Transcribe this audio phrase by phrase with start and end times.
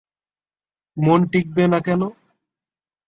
[0.97, 2.01] মন টিকবে না কেন?